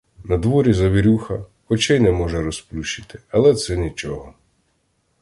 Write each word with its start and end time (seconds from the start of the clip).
Надворі 0.23 0.73
завірюха, 0.73 1.45
очей 1.69 1.99
не 1.99 2.11
може 2.11 2.41
розплющити, 2.41 3.19
але 3.29 3.55
це 3.55 3.77
нічого. 3.77 4.33